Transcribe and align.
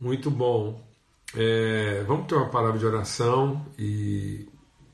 Muito 0.00 0.30
bom. 0.30 0.82
É, 1.36 2.02
vamos 2.06 2.26
ter 2.26 2.34
uma 2.34 2.48
palavra 2.48 2.78
de 2.78 2.86
oração 2.86 3.66
e 3.78 4.48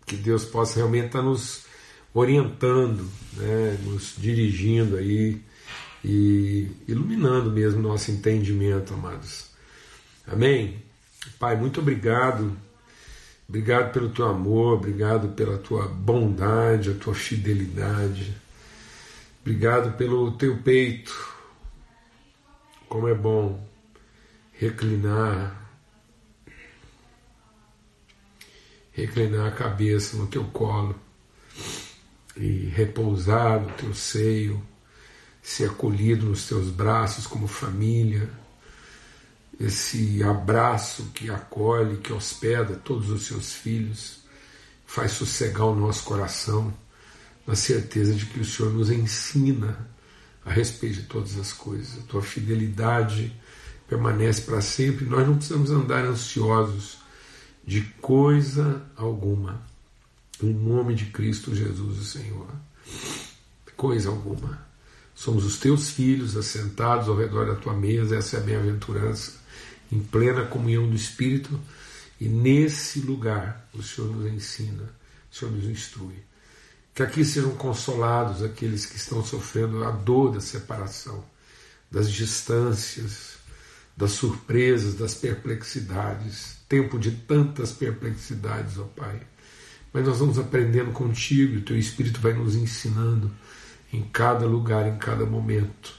que 0.05 0.17
Deus 0.17 0.45
possa 0.45 0.77
realmente 0.77 1.07
estar 1.07 1.23
nos 1.23 1.65
orientando, 2.13 3.09
né, 3.35 3.79
nos 3.85 4.15
dirigindo 4.19 4.97
aí 4.97 5.41
e 6.05 6.69
iluminando 6.89 7.53
mesmo 7.53 7.81
nosso 7.81 8.11
entendimento, 8.11 8.95
amados. 8.95 9.51
Amém? 10.27 10.83
Pai, 11.39 11.57
muito 11.57 11.81
obrigado. 11.81 12.57
Obrigado 13.49 13.93
pelo 13.93 14.09
teu 14.09 14.27
amor, 14.27 14.75
obrigado 14.75 15.29
pela 15.37 15.57
tua 15.57 15.87
bondade, 15.87 16.91
a 16.91 16.95
tua 16.95 17.15
fidelidade. 17.15 18.35
Obrigado 19.41 19.97
pelo 19.97 20.33
teu 20.33 20.57
peito. 20.59 21.15
Como 22.89 23.07
é 23.07 23.15
bom 23.15 23.66
reclinar 24.59 25.65
reclinar 28.93 29.49
a 29.49 29.51
cabeça 29.51 30.17
no 30.17 30.27
teu 30.27 30.45
colo 30.45 30.99
e 32.35 32.67
repousar 32.75 33.61
no 33.61 33.71
teu 33.73 33.95
seio, 33.95 34.63
ser 35.43 35.69
acolhido 35.69 36.27
nos 36.27 36.47
teus 36.47 36.71
braços 36.71 37.27
como 37.27 37.47
família, 37.47 38.31
esse 39.61 40.23
abraço 40.23 41.11
que 41.15 41.31
acolhe, 41.31 41.99
que 41.99 42.13
hospeda 42.13 42.77
todos 42.77 43.11
os 43.11 43.27
seus 43.27 43.53
filhos, 43.53 44.21
faz 44.87 45.13
sossegar 45.13 45.67
o 45.67 45.75
nosso 45.75 46.05
coração, 46.05 46.73
na 47.47 47.55
certeza 47.55 48.15
de 48.15 48.27
que 48.27 48.41
o 48.41 48.45
Senhor 48.45 48.73
nos 48.73 48.91
ensina 48.91 49.89
a 50.45 50.51
respeito 50.51 51.03
de 51.03 51.03
todas 51.03 51.39
as 51.39 51.53
coisas. 51.53 51.99
A 51.99 52.03
tua 52.07 52.23
fidelidade 52.23 53.35
permanece 53.89 54.43
para 54.43 54.61
sempre. 54.61 55.05
Nós 55.05 55.27
não 55.27 55.37
precisamos 55.37 55.71
andar 55.71 56.05
ansiosos 56.05 56.99
de 57.65 57.83
coisa 58.01 58.83
alguma. 58.97 59.63
Em 60.43 60.53
nome 60.53 60.95
de 60.95 61.07
Cristo 61.07 61.55
Jesus, 61.55 61.99
o 61.99 62.05
Senhor. 62.05 62.49
Coisa 63.77 64.09
alguma. 64.09 64.67
Somos 65.15 65.45
os 65.45 65.59
teus 65.59 65.91
filhos 65.91 66.37
assentados 66.37 67.09
ao 67.09 67.17
redor 67.17 67.47
da 67.47 67.55
tua 67.55 67.75
mesa, 67.75 68.17
essa 68.17 68.37
é 68.37 68.41
a 68.41 68.43
bem-aventurança, 68.43 69.33
em 69.91 69.99
plena 69.99 70.45
comunhão 70.45 70.89
do 70.89 70.95
Espírito, 70.95 71.59
e 72.21 72.29
nesse 72.29 73.01
lugar 73.01 73.67
o 73.73 73.83
Senhor 73.83 74.15
nos 74.15 74.31
ensina, 74.31 74.85
o 75.31 75.35
Senhor 75.35 75.53
nos 75.53 75.65
instrui. 75.65 76.23
Que 76.95 77.03
aqui 77.03 77.25
sejam 77.25 77.55
consolados 77.55 78.43
aqueles 78.43 78.87
que 78.87 78.97
estão 78.97 79.25
sofrendo 79.25 79.85
a 79.85 79.91
dor 79.91 80.33
da 80.33 80.41
separação, 80.41 81.25
das 81.91 82.11
distâncias, 82.11 83.37
das 83.97 84.13
surpresas, 84.13 84.95
das 84.95 85.15
perplexidades, 85.15 86.59
tempo 86.69 86.99
de 86.99 87.11
tantas 87.11 87.73
perplexidades, 87.73 88.79
ó 88.79 88.85
Pai. 88.85 89.21
Mas 89.93 90.05
nós 90.05 90.19
vamos 90.19 90.39
aprendendo 90.39 90.93
contigo, 90.93 91.59
o 91.59 91.63
teu 91.63 91.79
Espírito 91.79 92.21
vai 92.21 92.35
nos 92.35 92.55
ensinando 92.55 93.31
em 93.93 94.03
cada 94.03 94.45
lugar, 94.45 94.87
em 94.87 94.99
cada 94.99 95.25
momento, 95.25 95.95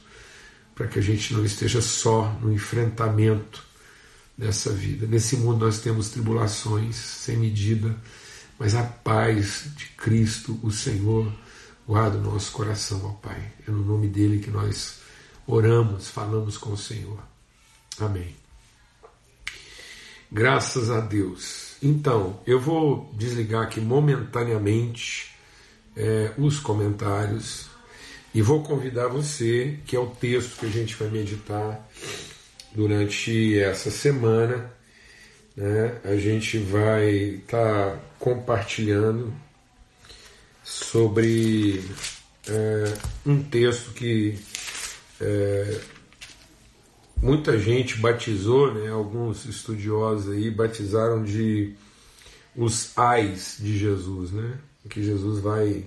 para 0.76 0.88
que 0.88 1.00
a 1.00 1.02
gente 1.02 1.34
não 1.34 1.44
esteja 1.44 1.82
só 1.82 2.38
no 2.40 2.54
enfrentamento 2.54 3.66
dessa 4.38 4.72
vida. 4.72 5.08
Nesse 5.08 5.36
mundo 5.38 5.66
nós 5.66 5.80
temos 5.80 6.10
tribulações 6.10 6.96
sem 6.96 7.38
medida, 7.38 7.96
mas 8.60 8.76
a 8.76 8.84
paz 8.84 9.72
de 9.76 9.86
Cristo, 9.98 10.60
o 10.62 10.72
Senhor, 10.72 11.34
guarda 11.88 12.18
o 12.18 12.22
nosso 12.22 12.52
coração, 12.52 13.02
ó 13.04 13.10
Pai. 13.14 13.54
É 13.68 13.72
no 13.72 13.84
nome 13.84 14.08
dele 14.08 14.38
que 14.38 14.52
nós 14.52 15.00
oramos, 15.48 16.10
falamos 16.10 16.58
com 16.58 16.74
o 16.74 16.78
Senhor. 16.78 17.27
Amém. 18.00 18.36
Graças 20.32 20.92
a 20.92 21.00
Deus. 21.00 21.76
Então, 21.82 22.40
eu 22.46 22.60
vou 22.60 23.12
desligar 23.14 23.64
aqui 23.64 23.80
momentaneamente 23.80 25.34
é, 25.96 26.32
os 26.38 26.60
comentários 26.60 27.68
e 28.34 28.42
vou 28.42 28.62
convidar 28.62 29.08
você, 29.08 29.80
que 29.86 29.96
é 29.96 30.00
o 30.00 30.08
texto 30.08 30.60
que 30.60 30.66
a 30.66 30.70
gente 30.70 30.96
vai 30.96 31.10
meditar 31.10 31.88
durante 32.76 33.58
essa 33.58 33.90
semana. 33.90 34.72
Né? 35.56 36.00
A 36.04 36.16
gente 36.18 36.60
vai 36.60 37.10
estar 37.10 37.92
tá 37.92 38.00
compartilhando 38.20 39.34
sobre 40.64 41.84
é, 42.48 42.94
um 43.26 43.42
texto 43.42 43.92
que 43.94 44.38
é, 45.22 45.82
muita 47.28 47.60
gente 47.60 47.98
batizou, 47.98 48.74
né, 48.74 48.90
alguns 48.90 49.44
estudiosos 49.44 50.32
aí 50.32 50.50
batizaram 50.50 51.22
de 51.22 51.76
os 52.56 52.98
ais 52.98 53.58
de 53.60 53.78
Jesus, 53.78 54.32
né? 54.32 54.58
Que 54.90 55.04
Jesus 55.04 55.42
vai 55.42 55.84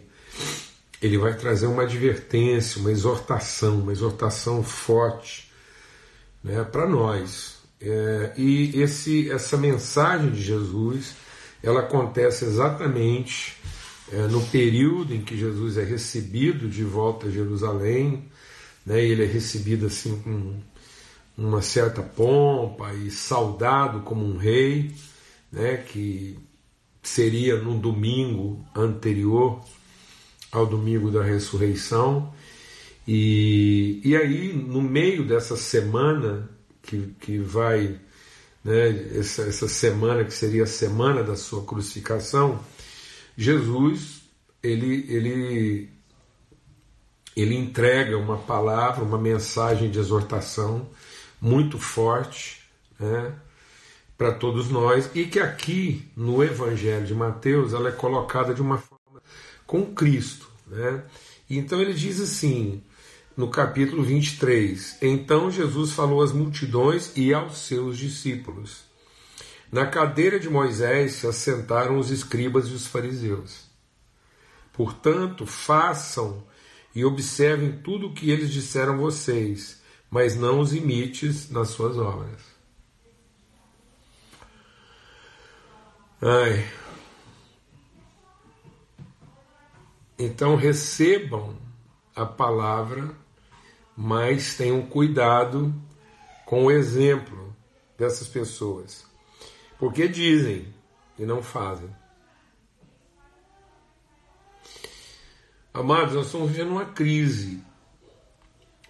ele 1.01 1.17
vai 1.17 1.35
trazer 1.35 1.67
uma 1.67 1.85
advertência, 1.85 2.79
uma 2.79 2.93
exortação, 2.93 3.81
uma 3.81 3.93
exortação 3.93 4.63
forte, 4.63 5.51
né, 6.45 6.63
para 6.63 6.87
nós. 6.87 7.59
É, 7.81 8.35
e 8.37 8.79
esse 8.79 9.31
essa 9.31 9.57
mensagem 9.57 10.31
de 10.31 10.43
Jesus, 10.43 11.15
ela 11.63 11.81
acontece 11.81 12.45
exatamente 12.45 13.57
é, 14.13 14.27
no 14.27 14.47
período 14.49 15.15
em 15.15 15.23
que 15.23 15.39
Jesus 15.39 15.79
é 15.79 15.85
recebido 15.85 16.69
de 16.69 16.85
volta 16.85 17.29
a 17.29 17.31
Jerusalém, 17.31 18.31
né? 18.85 19.03
Ele 19.03 19.25
é 19.25 19.27
recebido 19.27 19.87
assim 19.87 20.21
com 20.21 20.61
uma 21.37 21.63
certa 21.63 22.03
pompa 22.03 22.93
e 22.95 23.11
saudado 23.11 24.01
como 24.01 24.25
um 24.25 24.37
rei, 24.37 24.95
né, 25.51 25.79
que 25.79 26.39
seria 27.03 27.57
no 27.57 27.79
domingo 27.79 28.65
anterior 28.75 29.65
ao 30.53 30.67
domingo 30.67 31.11
da 31.11 31.23
ressurreição. 31.23 32.33
E, 33.07 34.01
e 34.05 34.17
aí, 34.17 34.53
no 34.53 34.83
meio 34.83 35.27
dessa 35.27 35.57
semana 35.57 36.49
que, 36.83 37.15
que 37.21 37.39
vai, 37.39 37.99
né, 38.63 39.17
essa, 39.19 39.43
essa 39.43 39.69
semana 39.69 40.25
que 40.25 40.35
seria 40.35 40.65
a 40.65 40.67
semana 40.67 41.23
da 41.23 41.37
sua 41.37 41.65
crucificação, 41.65 42.61
Jesus 43.37 44.21
ele, 44.63 45.07
ele, 45.09 45.91
ele 47.35 47.57
entrega 47.57 48.17
uma 48.19 48.37
palavra, 48.37 49.03
uma 49.03 49.19
mensagem 49.19 49.91
de 49.91 49.99
exortação 49.99 50.89
muito 51.41 51.79
forte 51.79 52.61
né, 52.99 53.35
para 54.19 54.33
todos 54.33 54.69
nós 54.69 55.11
e 55.15 55.25
que 55.25 55.41
aqui 55.41 56.11
no 56.15 56.45
Evangelho 56.45 57.07
de 57.07 57.15
Mateus 57.15 57.73
ela 57.73 57.89
é 57.89 57.93
colocada 57.93 58.53
de 58.53 58.61
uma 58.61 58.79
forma 58.79 59.23
com 59.67 59.95
Cristo. 59.95 60.49
Né? 60.67 61.03
Então 61.49 61.81
ele 61.81 61.95
diz 61.95 62.21
assim, 62.21 62.83
no 63.37 63.49
capítulo 63.49 64.03
23: 64.03 64.99
Então 65.01 65.51
Jesus 65.51 65.93
falou 65.93 66.23
às 66.23 66.33
multidões 66.33 67.13
e 67.17 67.33
aos 67.33 67.59
seus 67.59 67.97
discípulos. 67.97 68.85
Na 69.73 69.87
cadeira 69.87 70.39
de 70.39 70.51
Moisés 70.51 71.13
se 71.13 71.27
assentaram 71.27 71.99
os 71.99 72.11
escribas 72.11 72.69
e 72.69 72.73
os 72.73 72.87
fariseus. 72.87 73.71
Portanto, 74.73 75.47
façam 75.47 76.45
e 76.95 77.05
observem 77.05 77.73
tudo 77.73 78.09
o 78.09 78.13
que 78.13 78.31
eles 78.31 78.51
disseram 78.51 78.99
vocês 78.99 79.80
mas 80.11 80.35
não 80.35 80.59
os 80.59 80.75
imites 80.75 81.49
nas 81.51 81.69
suas 81.69 81.97
obras. 81.97 82.41
Ai. 86.21 86.69
Então 90.19 90.57
recebam 90.57 91.57
a 92.15 92.27
palavra, 92.27 93.15
mas 93.97 94.57
tenham 94.57 94.83
cuidado 94.83 95.73
com 96.45 96.67
o 96.67 96.71
exemplo 96.71 97.57
dessas 97.97 98.29
pessoas. 98.29 99.07
Porque 99.79 100.09
dizem 100.09 100.75
e 101.19 101.25
não 101.25 101.43
fazem. 101.43 101.89
Amados, 105.73 106.15
nós 106.15 106.27
estamos 106.27 106.51
vivendo 106.51 106.73
uma 106.73 106.85
crise 106.85 107.63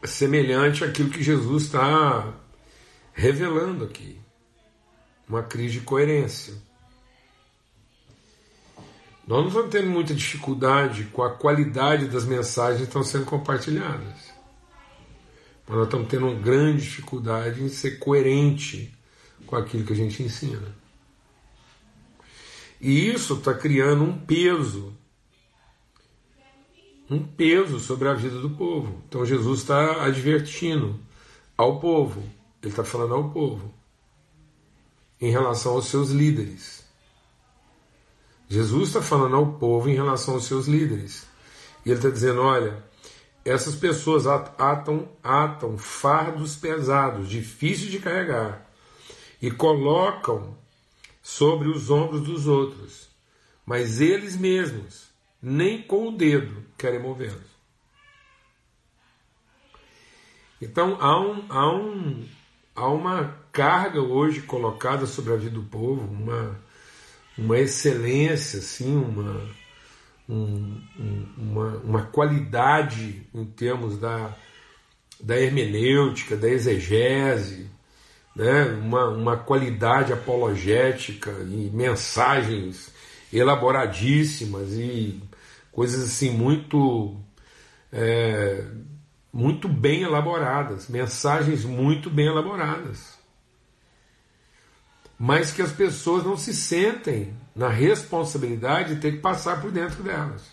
semelhante 0.04 0.84
àquilo 0.84 1.10
que 1.10 1.22
Jesus 1.22 1.64
está 1.64 2.34
revelando 3.12 3.84
aqui. 3.84 4.18
Uma 5.28 5.42
crise 5.42 5.78
de 5.78 5.80
coerência. 5.80 6.54
Nós 9.26 9.42
não 9.42 9.48
estamos 9.48 9.70
tendo 9.70 9.88
muita 9.88 10.14
dificuldade 10.14 11.04
com 11.12 11.22
a 11.22 11.30
qualidade 11.30 12.08
das 12.08 12.24
mensagens 12.24 12.80
que 12.80 12.86
estão 12.88 13.04
sendo 13.04 13.26
compartilhadas. 13.26 14.30
Mas 15.68 15.76
nós 15.76 15.84
estamos 15.84 16.08
tendo 16.08 16.26
uma 16.26 16.40
grande 16.40 16.82
dificuldade 16.82 17.62
em 17.62 17.68
ser 17.68 17.98
coerente 17.98 18.92
com 19.46 19.54
aquilo 19.54 19.84
que 19.84 19.92
a 19.92 19.96
gente 19.96 20.22
ensina. 20.22 20.74
E 22.80 23.08
isso 23.08 23.34
está 23.34 23.54
criando 23.54 24.02
um 24.02 24.18
peso 24.18 24.98
um 27.10 27.26
peso 27.26 27.80
sobre 27.80 28.08
a 28.08 28.14
vida 28.14 28.38
do 28.38 28.50
povo. 28.50 29.02
Então 29.08 29.26
Jesus 29.26 29.60
está 29.60 30.04
advertindo 30.04 30.98
ao 31.56 31.80
povo, 31.80 32.22
ele 32.62 32.70
está 32.70 32.84
falando 32.84 33.14
ao 33.14 33.30
povo. 33.30 33.74
em 35.20 35.30
relação 35.30 35.72
aos 35.72 35.86
seus 35.86 36.10
líderes. 36.10 36.82
Jesus 38.48 38.88
está 38.88 39.02
falando 39.02 39.36
ao 39.36 39.52
povo 39.54 39.88
em 39.90 39.94
relação 39.94 40.34
aos 40.34 40.46
seus 40.46 40.66
líderes. 40.66 41.26
E 41.84 41.90
ele 41.90 41.98
está 41.98 42.08
dizendo: 42.08 42.40
olha, 42.40 42.82
essas 43.44 43.74
pessoas 43.74 44.26
atam, 44.26 45.08
atam 45.22 45.76
fardos 45.76 46.56
pesados, 46.56 47.28
difíceis 47.28 47.90
de 47.90 47.98
carregar, 47.98 48.66
e 49.42 49.50
colocam 49.50 50.56
sobre 51.22 51.68
os 51.68 51.90
ombros 51.90 52.22
dos 52.22 52.46
outros, 52.46 53.08
mas 53.64 54.00
eles 54.00 54.36
mesmos, 54.36 55.09
nem 55.42 55.82
com 55.82 56.08
o 56.08 56.12
dedo, 56.12 56.64
querem 56.76 57.00
movê-los. 57.00 57.50
Então 60.60 60.98
há, 61.00 61.18
um, 61.18 61.44
há, 61.48 61.74
um, 61.74 62.24
há 62.74 62.88
uma 62.88 63.38
carga 63.50 64.00
hoje 64.00 64.42
colocada 64.42 65.06
sobre 65.06 65.32
a 65.32 65.36
vida 65.36 65.54
do 65.54 65.62
povo, 65.62 66.02
uma, 66.02 66.60
uma 67.38 67.58
excelência, 67.58 68.58
assim, 68.58 68.94
uma, 68.94 69.48
um, 70.28 70.80
uma, 71.38 71.76
uma 71.78 72.02
qualidade 72.06 73.26
em 73.34 73.44
termos 73.46 73.98
da, 73.98 74.36
da 75.18 75.38
hermenêutica, 75.38 76.36
da 76.36 76.48
exegese, 76.48 77.70
né? 78.36 78.64
uma, 78.64 79.08
uma 79.08 79.36
qualidade 79.38 80.12
apologética 80.12 81.30
e 81.30 81.70
mensagens 81.72 82.92
elaboradíssimas 83.32 84.72
e 84.72 85.22
coisas 85.72 86.02
assim 86.04 86.30
muito 86.30 87.16
é, 87.92 88.64
muito 89.32 89.68
bem 89.68 90.02
elaboradas, 90.02 90.88
mensagens 90.88 91.64
muito 91.64 92.10
bem 92.10 92.26
elaboradas. 92.26 93.18
Mas 95.18 95.52
que 95.52 95.62
as 95.62 95.70
pessoas 95.70 96.24
não 96.24 96.36
se 96.36 96.54
sentem 96.54 97.34
na 97.54 97.68
responsabilidade 97.68 98.94
de 98.94 99.00
ter 99.00 99.12
que 99.12 99.18
passar 99.18 99.60
por 99.60 99.70
dentro 99.70 100.02
delas. 100.02 100.50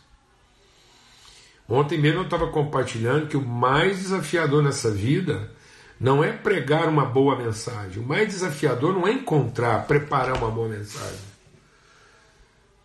Ontem 1.70 1.98
mesmo 1.98 2.20
eu 2.20 2.26
estava 2.26 2.48
compartilhando 2.48 3.28
que 3.28 3.38
o 3.38 3.46
mais 3.46 4.00
desafiador 4.00 4.64
nessa 4.64 4.92
vida 4.92 5.52
não 6.00 6.24
é 6.24 6.32
pregar 6.32 6.88
uma 6.88 7.06
boa 7.06 7.36
mensagem. 7.36 8.02
O 8.02 8.06
mais 8.06 8.28
desafiador 8.28 8.94
não 8.94 9.08
é 9.08 9.12
encontrar, 9.12 9.86
preparar 9.88 10.38
uma 10.38 10.52
boa 10.52 10.70
mensagem. 10.70 11.37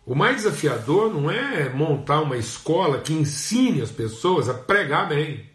O 0.05 0.13
mais 0.15 0.37
desafiador 0.37 1.13
não 1.13 1.31
é 1.31 1.69
montar 1.69 2.21
uma 2.21 2.37
escola 2.37 2.99
que 2.99 3.13
ensine 3.13 3.81
as 3.81 3.91
pessoas 3.91 4.49
a 4.49 4.53
pregar 4.53 5.07
bem. 5.07 5.49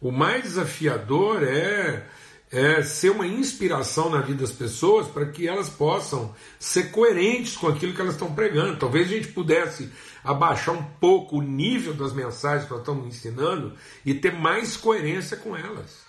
O 0.00 0.12
mais 0.12 0.42
desafiador 0.42 1.42
é 1.42 2.06
é, 2.50 2.82
ser 2.82 3.10
uma 3.10 3.26
inspiração 3.26 4.08
na 4.08 4.20
vida 4.20 4.40
das 4.40 4.52
pessoas 4.52 5.08
para 5.08 5.26
que 5.26 5.48
elas 5.48 5.68
possam 5.68 6.34
ser 6.58 6.90
coerentes 6.90 7.56
com 7.56 7.66
aquilo 7.66 7.92
que 7.92 8.00
elas 8.00 8.14
estão 8.14 8.34
pregando. 8.34 8.78
Talvez 8.78 9.08
a 9.08 9.14
gente 9.14 9.28
pudesse 9.28 9.90
abaixar 10.22 10.74
um 10.74 10.82
pouco 10.82 11.38
o 11.38 11.42
nível 11.42 11.92
das 11.94 12.12
mensagens 12.12 12.64
que 12.64 12.70
nós 12.70 12.80
estamos 12.80 13.06
ensinando 13.06 13.74
e 14.04 14.14
ter 14.14 14.32
mais 14.32 14.76
coerência 14.76 15.36
com 15.36 15.56
elas. 15.56 16.04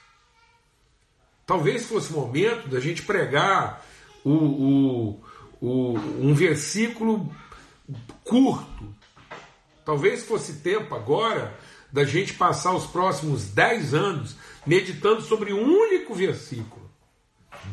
Talvez 1.46 1.86
fosse 1.86 2.12
o 2.14 2.18
momento 2.18 2.68
da 2.68 2.80
gente 2.80 3.02
pregar 3.02 3.86
o, 4.24 4.32
o, 4.32 5.22
o, 5.62 5.94
um 6.20 6.34
versículo 6.34 7.34
curto. 8.24 8.96
Talvez 9.86 10.26
fosse 10.26 10.54
tempo 10.60 10.94
agora 10.94 11.58
da 11.92 12.04
gente 12.04 12.34
passar 12.34 12.74
os 12.74 12.86
próximos 12.86 13.46
dez 13.46 13.94
anos 13.94 14.36
meditando 14.66 15.22
sobre 15.22 15.54
um 15.54 15.64
único 15.64 16.14
versículo: 16.14 16.90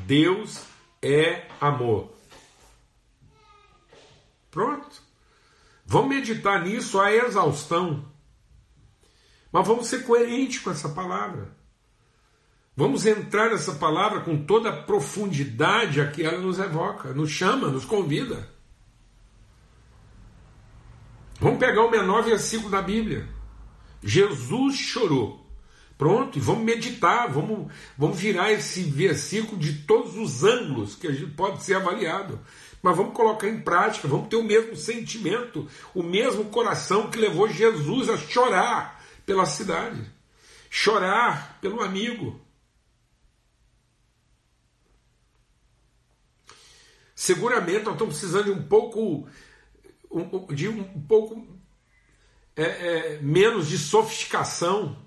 Deus 0.07 0.63
é 1.03 1.47
amor. 1.61 2.13
Pronto. 4.51 5.03
Vamos 5.85 6.09
meditar 6.09 6.63
nisso 6.63 7.01
a 7.01 7.13
exaustão. 7.13 8.05
Mas 9.53 9.67
vamos 9.67 9.87
ser 9.87 10.05
coerentes 10.05 10.61
com 10.61 10.71
essa 10.71 10.89
palavra. 10.89 11.54
Vamos 12.77 13.07
entrar 13.07 13.51
nessa 13.51 13.75
palavra 13.75 14.21
com 14.21 14.45
toda 14.45 14.71
a 14.71 14.83
profundidade 14.83 16.01
a 16.01 16.11
que 16.11 16.25
ela 16.25 16.39
nos 16.39 16.59
evoca, 16.59 17.13
nos 17.13 17.31
chama, 17.31 17.69
nos 17.69 17.85
convida. 17.85 18.49
Vamos 21.41 21.59
pegar 21.59 21.83
o 21.83 21.91
menor 21.91 22.23
versículo 22.25 22.71
da 22.71 22.83
Bíblia. 22.83 23.29
Jesus 24.03 24.77
chorou. 24.77 25.45
Pronto, 25.97 26.37
e 26.37 26.41
vamos 26.41 26.65
meditar, 26.65 27.31
vamos, 27.31 27.73
vamos 27.97 28.19
virar 28.19 28.51
esse 28.51 28.83
versículo 28.83 29.57
de 29.57 29.75
todos 29.85 30.17
os 30.17 30.43
ângulos 30.43 30.97
que 30.97 31.07
a 31.07 31.13
gente 31.13 31.31
pode 31.31 31.63
ser 31.63 31.75
avaliado. 31.75 32.41
Mas 32.83 32.97
vamos 32.97 33.15
colocar 33.15 33.49
em 33.49 33.61
prática, 33.61 34.09
vamos 34.09 34.29
ter 34.29 34.37
o 34.37 34.43
mesmo 34.43 34.75
sentimento, 34.75 35.69
o 35.95 36.03
mesmo 36.03 36.47
coração 36.47 37.09
que 37.09 37.19
levou 37.19 37.49
Jesus 37.49 38.11
a 38.11 38.17
chorar 38.17 39.01
pela 39.25 39.47
cidade, 39.47 40.01
chorar 40.69 41.59
pelo 41.61 41.81
amigo. 41.81 42.44
Seguramente 47.25 47.85
nós 47.85 47.95
estamos 47.95 48.19
precisando 48.19 48.45
de 48.45 48.51
um 48.51 48.63
pouco, 48.63 49.27
de 50.53 50.69
um 50.69 51.01
pouco 51.05 51.49
é, 52.55 52.65
é, 52.65 53.19
menos 53.23 53.67
de 53.67 53.79
sofisticação 53.79 55.03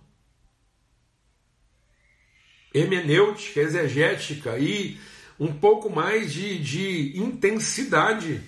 hermenêutica, 2.73 3.59
exegética 3.59 4.57
e 4.57 4.99
um 5.39 5.53
pouco 5.53 5.91
mais 5.91 6.33
de, 6.33 6.57
de 6.57 7.19
intensidade 7.19 8.43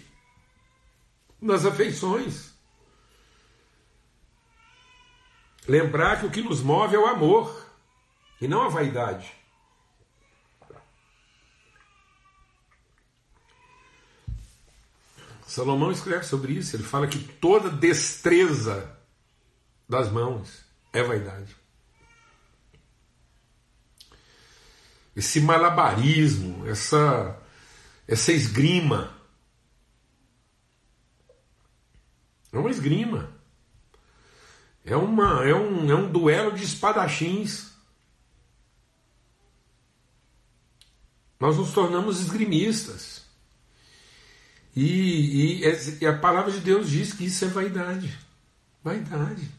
nas 1.39 1.63
afeições. 1.63 2.51
Lembrar 5.68 6.22
que 6.22 6.25
o 6.25 6.31
que 6.31 6.42
nos 6.42 6.63
move 6.63 6.95
é 6.95 7.00
o 7.00 7.06
amor 7.06 7.72
e 8.42 8.48
não 8.48 8.63
a 8.63 8.68
vaidade. 8.68 9.38
Salomão 15.50 15.92
escreve 15.92 16.24
sobre 16.24 16.54
isso, 16.54 16.75
ele 16.75 16.84
fala 16.84 17.07
que 17.07 17.19
toda 17.19 17.69
destreza 17.69 18.96
das 19.88 20.12
mãos 20.12 20.63
é 20.94 21.01
vaidade. 21.01 21.60
esse 25.19 25.42
malabarismo, 25.42 26.65
essa, 26.65 27.38
essa 28.08 28.32
esgrima. 28.32 29.13
É 32.53 32.58
uma 32.58 32.72
esgrima. 32.72 33.29
É, 34.86 34.96
uma, 34.96 35.46
é, 35.46 35.53
um, 35.53 35.91
é 35.91 35.96
um 35.96 36.10
duelo 36.10 36.53
de 36.53 36.63
espadachins. 36.63 37.70
Nós 41.38 41.58
nos 41.58 41.74
tornamos 41.74 42.22
esgrimistas. 42.22 43.28
E, 44.76 45.62
e, 45.64 46.02
e, 46.02 46.06
a 46.06 46.18
palavra 46.18 46.52
de 46.52 46.60
Deus 46.60 46.90
diz 46.90 47.14
que 47.14 47.26
isso 47.26 47.46
é 47.46 47.48
vaidade. 47.48 48.18
Vaidade. 48.84 49.50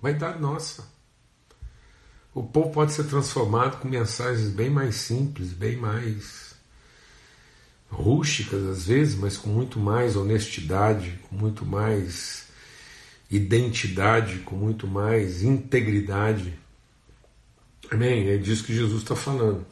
Vaidade 0.00 0.40
nossa 0.40 0.94
o 2.34 2.42
povo 2.42 2.70
pode 2.70 2.92
ser 2.92 3.04
transformado 3.04 3.78
com 3.78 3.88
mensagens 3.88 4.48
bem 4.50 4.68
mais 4.68 4.96
simples, 4.96 5.52
bem 5.52 5.76
mais 5.76 6.52
rústicas 7.88 8.64
às 8.64 8.86
vezes, 8.86 9.14
mas 9.14 9.36
com 9.36 9.48
muito 9.48 9.78
mais 9.78 10.16
honestidade, 10.16 11.20
com 11.28 11.36
muito 11.36 11.64
mais 11.64 12.46
identidade, 13.30 14.38
com 14.38 14.56
muito 14.56 14.88
mais 14.88 15.44
integridade. 15.44 16.58
Amém? 17.88 18.28
É 18.28 18.36
disso 18.36 18.64
que 18.64 18.74
Jesus 18.74 19.02
está 19.02 19.14
falando. 19.14 19.64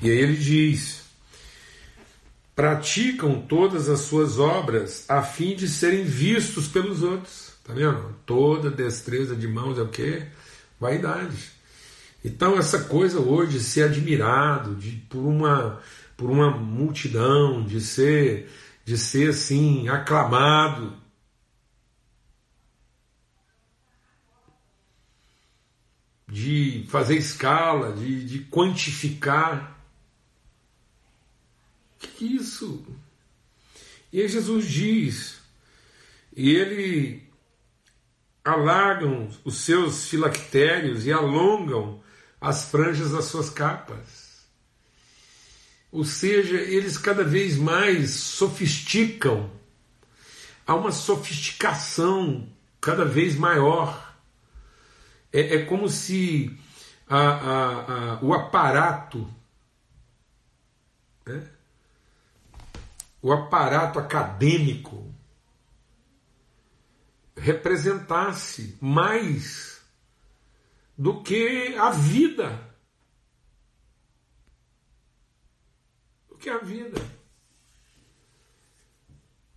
E 0.00 0.08
aí 0.08 0.16
ele 0.16 0.36
diz: 0.36 0.97
praticam 2.58 3.40
todas 3.40 3.88
as 3.88 4.00
suas 4.00 4.40
obras 4.40 5.08
a 5.08 5.22
fim 5.22 5.54
de 5.54 5.68
serem 5.68 6.02
vistos 6.02 6.66
pelos 6.66 7.04
outros. 7.04 7.52
Tá 7.62 7.72
vendo? 7.72 8.16
Toda 8.26 8.68
destreza 8.68 9.36
de 9.36 9.46
mãos 9.46 9.78
é 9.78 9.82
o 9.82 9.86
quê? 9.86 10.26
Vaidade. 10.80 11.52
Então 12.24 12.58
essa 12.58 12.80
coisa 12.80 13.20
hoje 13.20 13.58
de 13.58 13.60
ser 13.60 13.84
admirado 13.84 14.74
de, 14.74 14.90
por, 15.08 15.20
uma, 15.20 15.80
por 16.16 16.28
uma 16.28 16.50
multidão, 16.50 17.64
de 17.64 17.80
ser, 17.80 18.50
de 18.84 18.98
ser 18.98 19.30
assim, 19.30 19.88
aclamado. 19.88 20.96
De 26.26 26.84
fazer 26.88 27.18
escala, 27.18 27.92
de, 27.92 28.24
de 28.24 28.40
quantificar. 28.46 29.77
Que 31.98 32.24
é 32.24 32.28
isso? 32.28 32.86
E 34.12 34.20
aí 34.20 34.28
Jesus 34.28 34.66
diz, 34.66 35.38
e 36.34 36.54
ele 36.54 37.28
alargam 38.44 39.28
os 39.44 39.58
seus 39.58 40.08
filactérios 40.08 41.04
e 41.06 41.12
alongam 41.12 42.00
as 42.40 42.70
franjas 42.70 43.10
das 43.10 43.26
suas 43.26 43.50
capas. 43.50 44.46
Ou 45.90 46.04
seja, 46.04 46.56
eles 46.56 46.96
cada 46.96 47.24
vez 47.24 47.56
mais 47.56 48.10
sofisticam, 48.10 49.50
há 50.66 50.74
uma 50.74 50.92
sofisticação 50.92 52.48
cada 52.80 53.04
vez 53.04 53.36
maior. 53.36 54.16
É, 55.32 55.56
é 55.56 55.64
como 55.64 55.88
se 55.88 56.58
a, 57.08 57.18
a, 57.18 58.12
a, 58.14 58.24
o 58.24 58.32
aparato, 58.32 59.28
né? 61.26 61.57
O 63.20 63.32
aparato 63.32 63.98
acadêmico 63.98 65.12
representasse 67.36 68.76
mais 68.80 69.80
do 70.96 71.22
que 71.22 71.74
a 71.76 71.90
vida. 71.90 72.76
Do 76.28 76.36
que 76.36 76.50
a 76.50 76.58
vida. 76.58 77.00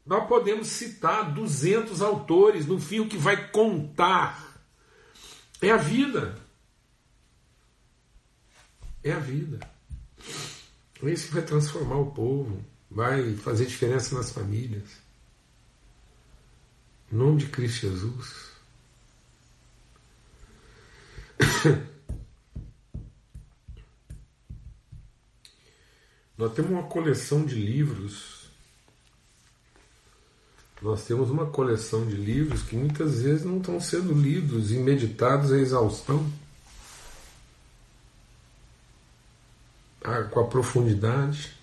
Nós 0.06 0.27
podemos 0.27 0.68
citar 0.68 1.32
200 1.34 2.01
autores, 2.01 2.65
no 2.65 2.80
fim, 2.80 3.00
o 3.00 3.08
que 3.08 3.18
vai 3.18 3.50
contar 3.50 4.62
é 5.62 5.72
a 5.72 5.77
vida. 5.77 6.38
É 9.03 9.12
a 9.12 9.20
vida. 9.20 9.60
É 11.03 11.10
isso 11.10 11.27
que 11.27 11.34
vai 11.34 11.44
transformar 11.44 11.98
o 11.98 12.12
povo, 12.12 12.63
vai 12.91 13.36
fazer 13.38 13.65
diferença 13.65 14.13
nas 14.13 14.31
famílias. 14.31 14.83
Em 17.12 17.15
nome 17.15 17.38
de 17.39 17.48
Cristo 17.48 17.88
Jesus. 17.88 18.51
Nós 26.38 26.53
temos 26.53 26.71
uma 26.71 26.83
coleção 26.83 27.45
de 27.45 27.55
livros. 27.55 28.41
Nós 30.81 31.05
temos 31.05 31.29
uma 31.29 31.45
coleção 31.45 32.05
de 32.05 32.15
livros 32.15 32.63
que 32.63 32.75
muitas 32.75 33.21
vezes 33.21 33.45
não 33.45 33.60
estão 33.60 33.79
sendo 33.79 34.13
lidos 34.13 34.71
e 34.71 34.77
meditados 34.77 35.53
à 35.53 35.57
exaustão. 35.57 36.29
com 40.31 40.39
a 40.39 40.48
profundidade. 40.48 41.61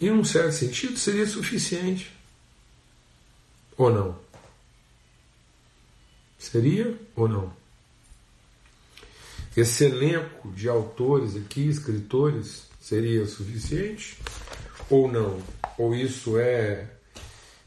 E 0.00 0.08
num 0.10 0.24
certo 0.24 0.52
sentido 0.52 0.96
seria 0.96 1.26
suficiente. 1.26 2.12
Ou 3.76 3.90
não? 3.90 4.18
Seria 6.38 6.98
ou 7.16 7.28
não? 7.28 7.52
Esse 9.56 9.84
elenco 9.84 10.52
de 10.52 10.68
autores 10.68 11.34
aqui, 11.36 11.68
escritores, 11.68 12.68
seria 12.80 13.26
suficiente 13.26 14.16
ou 14.88 15.10
não? 15.10 15.42
Ou 15.76 15.94
isso 15.94 16.38
é 16.38 16.88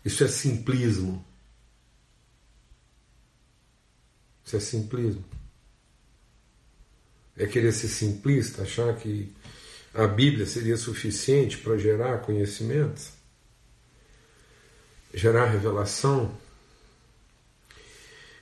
isso 0.04 0.24
é 0.24 0.28
simplismo? 0.28 1.24
Isso 4.46 4.56
é 4.56 4.60
simplismo? 4.60 5.24
É 7.38 7.46
querer 7.46 7.72
ser 7.72 7.88
simplista, 7.88 8.64
achar 8.64 8.96
que 8.96 9.32
a 9.94 10.08
Bíblia 10.08 10.46
seria 10.46 10.78
suficiente 10.78 11.58
para 11.58 11.78
gerar 11.78 12.20
conhecimento, 12.20 13.02
gerar 15.14 15.46
revelação. 15.46 16.32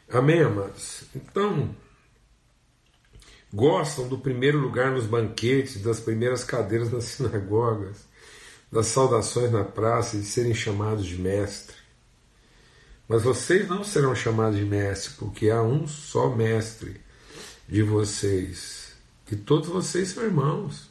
Amém, 0.08 0.42
amados? 0.42 1.04
Então, 1.16 1.76
gostam 3.52 4.08
do 4.08 4.20
primeiro 4.20 4.60
lugar 4.60 4.92
nos 4.92 5.06
banquetes, 5.06 5.82
das 5.82 6.00
primeiras 6.00 6.44
cadeiras 6.44 6.92
nas 6.92 7.06
sinagogas, 7.06 8.08
das 8.72 8.88
saudações 8.88 9.52
na 9.52 9.64
praça 9.64 10.18
e 10.18 10.20
de 10.20 10.26
serem 10.26 10.54
chamados 10.54 11.06
de 11.06 11.18
mestre. 11.18 11.76
Mas 13.08 13.24
vocês 13.24 13.68
não 13.68 13.84
serão 13.84 14.14
chamados 14.14 14.60
de 14.60 14.66
mestre, 14.66 15.14
porque 15.18 15.50
há 15.50 15.64
um 15.64 15.88
só 15.88 16.30
mestre 16.30 17.02
de 17.68 17.82
vocês, 17.82 18.94
e 19.32 19.36
todos 19.36 19.68
vocês 19.68 20.10
são 20.10 20.24
irmãos. 20.24 20.89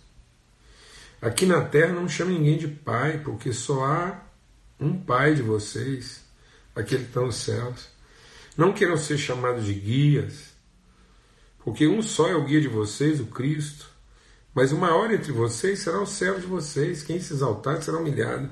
Aqui 1.20 1.46
na 1.46 1.62
terra 1.62 1.92
não 1.92 2.08
chama 2.08 2.30
ninguém 2.30 2.56
de 2.56 2.68
pai, 2.68 3.18
porque 3.18 3.52
só 3.52 3.84
há 3.84 4.22
um 4.78 4.96
pai 4.96 5.34
de 5.34 5.42
vocês, 5.42 6.20
aquele 6.74 7.04
que 7.04 7.10
está 7.10 7.20
nos 7.20 7.36
céus. 7.36 7.88
Não 8.56 8.72
queiram 8.72 8.96
ser 8.96 9.18
chamados 9.18 9.64
de 9.64 9.74
guias, 9.74 10.52
porque 11.64 11.86
um 11.86 12.00
só 12.02 12.28
é 12.28 12.34
o 12.34 12.44
guia 12.44 12.60
de 12.60 12.68
vocês, 12.68 13.20
o 13.20 13.26
Cristo. 13.26 13.90
Mas 14.54 14.72
o 14.72 14.78
maior 14.78 15.12
entre 15.12 15.30
vocês 15.32 15.80
será 15.80 16.00
o 16.00 16.06
servo 16.06 16.40
de 16.40 16.46
vocês. 16.46 17.02
Quem 17.02 17.20
se 17.20 17.32
exaltar 17.32 17.82
será 17.82 17.98
humilhado, 17.98 18.50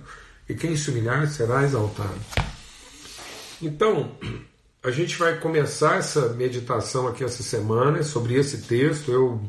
e 0.49 0.55
quem 0.55 0.77
se 0.77 0.91
humilhar 0.91 1.27
será 1.29 1.65
exaltado. 1.65 2.21
Então, 3.63 4.17
a 4.83 4.91
gente 4.91 5.17
vai 5.17 5.39
começar 5.39 5.97
essa 5.97 6.29
meditação 6.35 7.09
aqui 7.09 7.25
essa 7.25 7.43
semana 7.43 8.03
sobre 8.03 8.35
esse 8.35 8.59
texto. 8.59 9.11
Eu 9.11 9.41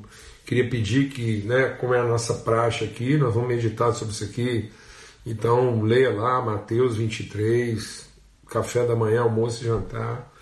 Queria 0.48 0.70
pedir 0.70 1.10
que, 1.10 1.42
né, 1.42 1.72
como 1.72 1.94
é 1.94 2.00
a 2.00 2.06
nossa 2.06 2.34
praxe 2.36 2.86
aqui, 2.86 3.18
nós 3.18 3.34
vamos 3.34 3.50
meditar 3.50 3.94
sobre 3.94 4.14
isso 4.14 4.24
aqui. 4.24 4.72
Então, 5.26 5.82
leia 5.82 6.10
lá 6.10 6.42
Mateus 6.42 6.96
23, 6.96 8.08
café 8.48 8.88
da 8.88 8.96
manhã, 8.96 9.24
almoço 9.24 9.62
e 9.62 9.68
jantar. 9.68 10.34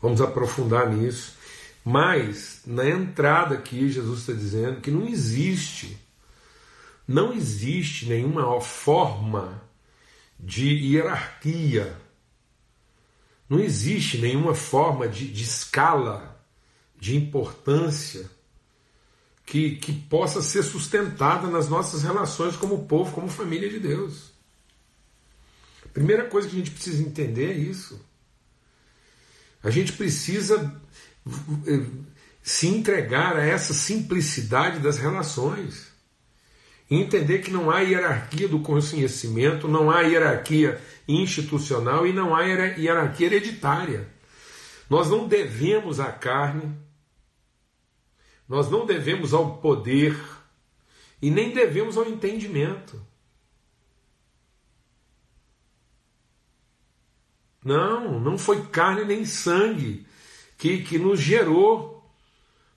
Vamos 0.00 0.22
aprofundar 0.22 0.88
nisso. 0.90 1.34
Mas, 1.84 2.62
na 2.64 2.88
entrada 2.88 3.54
aqui, 3.54 3.90
Jesus 3.90 4.20
está 4.20 4.32
dizendo 4.32 4.80
que 4.80 4.90
não 4.90 5.06
existe, 5.06 5.98
não 7.06 7.30
existe 7.30 8.06
nenhuma 8.06 8.58
forma 8.62 9.62
de 10.38 10.70
hierarquia, 10.70 11.94
não 13.46 13.60
existe 13.60 14.16
nenhuma 14.16 14.54
forma 14.54 15.06
de, 15.06 15.28
de 15.28 15.42
escala, 15.42 16.42
de 16.98 17.14
importância 17.14 18.39
que, 19.50 19.74
que 19.74 19.92
possa 19.92 20.40
ser 20.40 20.62
sustentada 20.62 21.48
nas 21.48 21.68
nossas 21.68 22.04
relações 22.04 22.54
como 22.54 22.86
povo, 22.86 23.12
como 23.12 23.28
família 23.28 23.68
de 23.68 23.80
Deus. 23.80 24.30
A 25.84 25.88
primeira 25.88 26.22
coisa 26.22 26.48
que 26.48 26.54
a 26.54 26.58
gente 26.60 26.70
precisa 26.70 27.02
entender 27.02 27.50
é 27.50 27.56
isso. 27.56 28.00
A 29.60 29.68
gente 29.68 29.92
precisa 29.94 30.72
eh, 31.66 31.84
se 32.40 32.68
entregar 32.68 33.36
a 33.36 33.44
essa 33.44 33.74
simplicidade 33.74 34.78
das 34.78 34.98
relações. 34.98 35.88
Entender 36.88 37.40
que 37.40 37.50
não 37.50 37.72
há 37.72 37.80
hierarquia 37.80 38.46
do 38.46 38.60
conhecimento, 38.60 39.66
não 39.66 39.90
há 39.90 40.02
hierarquia 40.02 40.80
institucional 41.08 42.06
e 42.06 42.12
não 42.12 42.36
há 42.36 42.44
hierarquia 42.44 43.26
hereditária. 43.26 44.06
Nós 44.88 45.10
não 45.10 45.26
devemos 45.26 45.98
à 45.98 46.12
carne, 46.12 46.72
nós 48.50 48.68
não 48.68 48.84
devemos 48.84 49.32
ao 49.32 49.58
poder 49.58 50.20
e 51.22 51.30
nem 51.30 51.54
devemos 51.54 51.96
ao 51.96 52.04
entendimento. 52.08 53.00
Não, 57.64 58.18
não 58.18 58.36
foi 58.36 58.66
carne 58.66 59.04
nem 59.04 59.24
sangue 59.24 60.04
que, 60.58 60.82
que 60.82 60.98
nos 60.98 61.20
gerou. 61.20 62.04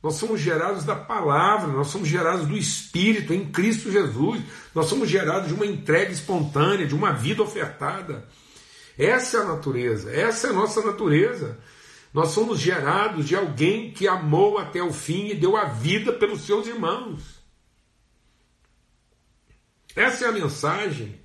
Nós 0.03 0.13
somos 0.13 0.39
gerados 0.39 0.83
da 0.83 0.95
palavra, 0.95 1.71
nós 1.71 1.87
somos 1.87 2.07
gerados 2.07 2.45
do 2.45 2.55
Espírito 2.55 3.33
em 3.33 3.51
Cristo 3.51 3.91
Jesus, 3.91 4.43
nós 4.75 4.85
somos 4.85 5.09
gerados 5.09 5.47
de 5.47 5.55
uma 5.55 5.65
entrega 5.65 6.11
espontânea, 6.11 6.85
de 6.85 6.93
uma 6.93 7.13
vida 7.13 7.41
ofertada. 7.41 8.29
Essa 8.95 9.37
é 9.37 9.41
a 9.41 9.45
natureza, 9.45 10.11
essa 10.11 10.47
é 10.47 10.49
a 10.51 10.53
nossa 10.53 10.83
natureza. 10.83 11.57
Nós 12.13 12.29
somos 12.29 12.59
gerados 12.59 13.27
de 13.27 13.35
alguém 13.35 13.91
que 13.91 14.07
amou 14.07 14.59
até 14.59 14.83
o 14.83 14.93
fim 14.93 15.29
e 15.29 15.35
deu 15.35 15.57
a 15.57 15.65
vida 15.65 16.13
pelos 16.13 16.41
seus 16.41 16.67
irmãos. 16.67 17.43
Essa 19.95 20.25
é 20.25 20.27
a 20.27 20.31
mensagem. 20.31 21.19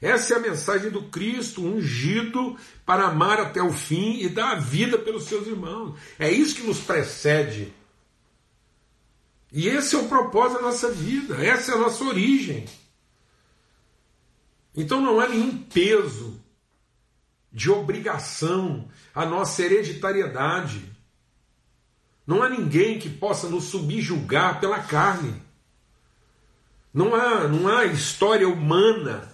Essa 0.00 0.34
é 0.34 0.36
a 0.36 0.40
mensagem 0.40 0.90
do 0.90 1.02
Cristo 1.08 1.62
ungido 1.62 2.56
para 2.86 3.08
amar 3.08 3.40
até 3.40 3.60
o 3.60 3.72
fim 3.72 4.20
e 4.20 4.28
dar 4.28 4.52
a 4.52 4.60
vida 4.60 4.96
pelos 4.96 5.24
seus 5.24 5.46
irmãos. 5.46 5.98
É 6.18 6.30
isso 6.30 6.54
que 6.54 6.62
nos 6.62 6.78
precede. 6.80 7.72
E 9.52 9.68
esse 9.68 9.96
é 9.96 9.98
o 9.98 10.08
propósito 10.08 10.58
da 10.58 10.68
nossa 10.68 10.90
vida, 10.90 11.44
essa 11.44 11.72
é 11.72 11.74
a 11.74 11.78
nossa 11.78 12.04
origem. 12.04 12.64
Então 14.74 15.00
não 15.00 15.18
há 15.18 15.28
nenhum 15.28 15.58
peso 15.58 16.39
de 17.52 17.70
obrigação, 17.70 18.88
a 19.14 19.26
nossa 19.26 19.62
hereditariedade. 19.62 20.82
Não 22.26 22.42
há 22.42 22.48
ninguém 22.48 22.98
que 22.98 23.08
possa 23.08 23.48
nos 23.48 23.64
subjugar 23.64 24.60
pela 24.60 24.78
carne. 24.78 25.34
Não 26.92 27.14
há, 27.14 27.48
não 27.48 27.68
há 27.68 27.86
história 27.86 28.48
humana 28.48 29.30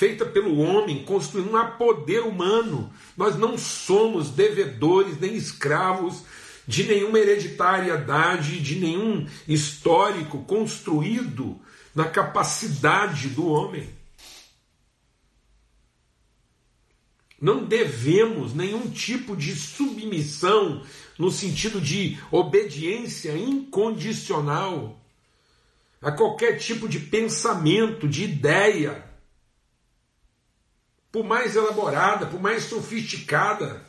feita 0.00 0.24
pelo 0.24 0.58
homem, 0.58 1.04
construindo, 1.04 1.50
não 1.50 1.60
há 1.60 1.66
poder 1.66 2.20
humano. 2.20 2.90
Nós 3.16 3.36
não 3.36 3.58
somos 3.58 4.30
devedores 4.30 5.20
nem 5.20 5.34
escravos 5.34 6.22
de 6.66 6.84
nenhuma 6.84 7.18
hereditariedade, 7.18 8.60
de 8.60 8.76
nenhum 8.76 9.26
histórico 9.46 10.42
construído 10.44 11.60
na 11.94 12.04
capacidade 12.04 13.28
do 13.28 13.46
homem. 13.46 13.90
Não 17.40 17.64
devemos 17.64 18.52
nenhum 18.54 18.90
tipo 18.90 19.34
de 19.34 19.54
submissão 19.54 20.84
no 21.18 21.30
sentido 21.30 21.80
de 21.80 22.18
obediência 22.30 23.36
incondicional 23.36 25.00
a 26.02 26.12
qualquer 26.12 26.58
tipo 26.58 26.88
de 26.88 26.98
pensamento, 26.98 28.08
de 28.08 28.24
ideia, 28.24 29.04
por 31.12 31.24
mais 31.24 31.56
elaborada, 31.56 32.26
por 32.26 32.40
mais 32.40 32.64
sofisticada. 32.64 33.84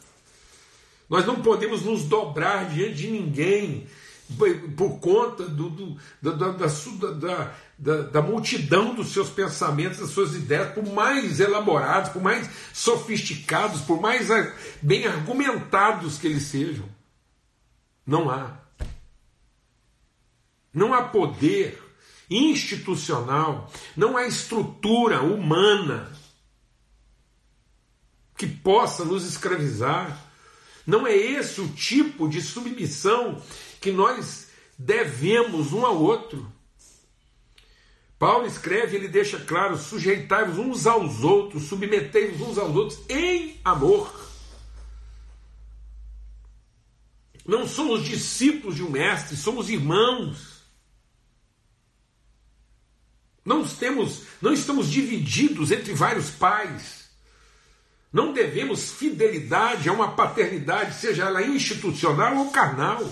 Nós 1.09 1.25
não 1.25 1.41
podemos 1.41 1.83
nos 1.83 2.05
dobrar 2.05 2.69
diante 2.69 2.95
de 2.95 3.11
ninguém 3.11 3.87
por 4.77 4.99
conta 4.99 5.43
do, 5.43 5.69
do, 5.69 5.97
da, 6.21 6.31
da, 6.31 6.51
da, 6.51 7.55
da, 7.81 8.21
multidão 8.21 8.93
dos 8.93 9.11
seus 9.11 9.29
pensamentos, 9.29 9.97
das 9.97 10.11
suas 10.11 10.35
ideias, 10.35 10.71
por 10.71 10.85
mais 10.93 11.39
elaborados, 11.39 12.11
por 12.11 12.21
mais 12.21 12.47
sofisticados, 12.71 13.81
por 13.81 13.99
mais 13.99 14.27
bem 14.79 15.07
argumentados 15.07 16.19
que 16.19 16.27
eles 16.27 16.43
sejam. 16.43 16.87
Não 18.05 18.29
há. 18.29 18.59
Não 20.71 20.93
há 20.93 21.03
poder 21.03 21.81
institucional, 22.29 23.69
não 23.97 24.15
há 24.15 24.27
estrutura 24.27 25.21
humana 25.21 26.11
que 28.37 28.45
possa 28.45 29.03
nos 29.03 29.25
escravizar. 29.25 30.17
Não 30.85 31.07
é 31.07 31.15
esse 31.15 31.59
o 31.59 31.67
tipo 31.69 32.29
de 32.29 32.41
submissão 32.41 33.41
que 33.81 33.91
nós 33.91 34.49
devemos 34.77 35.73
um 35.73 35.83
ao 35.83 35.99
outro. 35.99 36.60
Paulo 38.21 38.45
escreve, 38.45 38.95
ele 38.95 39.07
deixa 39.07 39.39
claro: 39.39 39.75
sujeitai-vos 39.75 40.59
uns 40.59 40.85
aos 40.85 41.23
outros, 41.23 41.63
submetei-vos 41.63 42.49
uns 42.49 42.57
aos 42.59 42.75
outros 42.75 42.99
em 43.09 43.59
amor. 43.65 44.13
Não 47.43 47.67
somos 47.67 48.03
discípulos 48.05 48.75
de 48.75 48.83
um 48.83 48.91
mestre, 48.91 49.35
somos 49.35 49.71
irmãos. 49.71 50.61
Não, 53.43 53.67
temos, 53.67 54.21
não 54.39 54.53
estamos 54.53 54.91
divididos 54.91 55.71
entre 55.71 55.95
vários 55.95 56.29
pais. 56.29 57.09
Não 58.13 58.33
devemos 58.33 58.91
fidelidade 58.91 59.89
a 59.89 59.93
uma 59.93 60.11
paternidade, 60.11 60.93
seja 60.93 61.25
ela 61.25 61.41
institucional 61.41 62.37
ou 62.37 62.51
carnal. 62.51 63.03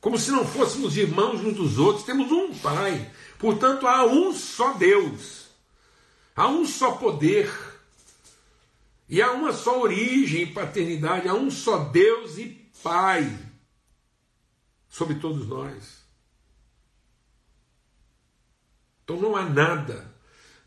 Como 0.00 0.18
se 0.18 0.30
não 0.30 0.46
fôssemos 0.46 0.96
irmãos 0.96 1.40
uns 1.40 1.54
dos 1.54 1.78
outros. 1.78 2.04
Temos 2.04 2.30
um 2.30 2.54
pai. 2.54 3.10
Portanto, 3.38 3.86
há 3.86 4.04
um 4.04 4.32
só 4.32 4.72
Deus. 4.74 5.48
Há 6.34 6.48
um 6.48 6.64
só 6.64 6.92
poder. 6.92 7.52
E 9.08 9.22
há 9.22 9.32
uma 9.32 9.52
só 9.52 9.80
origem 9.80 10.42
e 10.42 10.52
paternidade. 10.52 11.28
Há 11.28 11.34
um 11.34 11.50
só 11.50 11.78
Deus 11.78 12.38
e 12.38 12.58
Pai 12.82 13.36
sobre 14.88 15.16
todos 15.16 15.46
nós. 15.46 15.98
Então 19.04 19.16
não 19.16 19.36
há 19.36 19.48
nada, 19.48 20.12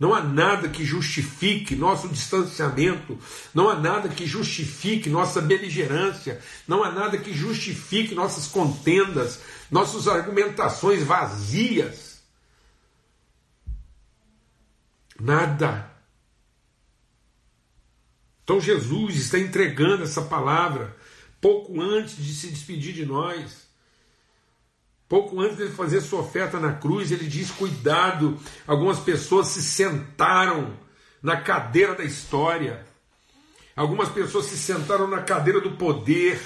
não 0.01 0.15
há 0.15 0.23
nada 0.23 0.67
que 0.67 0.83
justifique 0.83 1.75
nosso 1.75 2.09
distanciamento, 2.09 3.19
não 3.53 3.69
há 3.69 3.79
nada 3.79 4.09
que 4.09 4.25
justifique 4.25 5.07
nossa 5.11 5.39
beligerância, 5.39 6.41
não 6.67 6.83
há 6.83 6.91
nada 6.91 7.19
que 7.19 7.31
justifique 7.31 8.15
nossas 8.15 8.47
contendas, 8.47 9.39
nossas 9.69 10.07
argumentações 10.07 11.03
vazias. 11.03 12.19
Nada. 15.19 15.95
Então 18.43 18.59
Jesus 18.59 19.17
está 19.17 19.37
entregando 19.37 20.01
essa 20.01 20.23
palavra 20.23 20.97
pouco 21.39 21.79
antes 21.79 22.17
de 22.17 22.33
se 22.33 22.47
despedir 22.47 22.93
de 22.93 23.05
nós. 23.05 23.70
Pouco 25.11 25.41
antes 25.41 25.57
de 25.57 25.67
fazer 25.67 25.99
sua 25.99 26.21
oferta 26.21 26.57
na 26.57 26.71
cruz, 26.71 27.11
ele 27.11 27.27
diz: 27.27 27.51
cuidado, 27.51 28.39
algumas 28.65 28.97
pessoas 28.97 29.47
se 29.47 29.61
sentaram 29.61 30.73
na 31.21 31.35
cadeira 31.35 31.93
da 31.93 32.05
história, 32.05 32.87
algumas 33.75 34.07
pessoas 34.07 34.45
se 34.45 34.57
sentaram 34.57 35.09
na 35.09 35.21
cadeira 35.21 35.59
do 35.59 35.71
poder, 35.71 36.41